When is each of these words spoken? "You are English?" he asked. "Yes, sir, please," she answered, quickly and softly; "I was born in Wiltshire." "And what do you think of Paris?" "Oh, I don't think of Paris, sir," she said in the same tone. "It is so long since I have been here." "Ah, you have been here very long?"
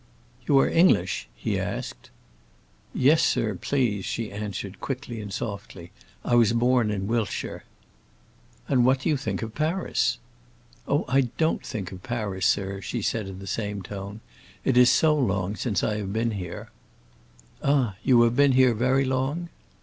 "You 0.47 0.57
are 0.57 0.67
English?" 0.67 1.27
he 1.35 1.59
asked. 1.59 2.09
"Yes, 2.91 3.21
sir, 3.23 3.53
please," 3.53 4.03
she 4.03 4.31
answered, 4.31 4.81
quickly 4.81 5.21
and 5.21 5.31
softly; 5.31 5.91
"I 6.25 6.33
was 6.33 6.53
born 6.53 6.89
in 6.89 7.05
Wiltshire." 7.05 7.65
"And 8.67 8.83
what 8.83 9.01
do 9.01 9.09
you 9.09 9.15
think 9.15 9.43
of 9.43 9.53
Paris?" 9.53 10.17
"Oh, 10.87 11.05
I 11.07 11.29
don't 11.37 11.63
think 11.63 11.91
of 11.91 12.01
Paris, 12.01 12.47
sir," 12.47 12.81
she 12.81 13.03
said 13.03 13.27
in 13.27 13.37
the 13.37 13.45
same 13.45 13.83
tone. 13.83 14.21
"It 14.65 14.75
is 14.75 14.89
so 14.89 15.13
long 15.13 15.55
since 15.55 15.83
I 15.83 15.97
have 15.97 16.11
been 16.11 16.31
here." 16.31 16.69
"Ah, 17.63 17.95
you 18.01 18.19
have 18.23 18.35
been 18.35 18.53
here 18.53 18.73
very 18.73 19.05
long?" 19.05 19.49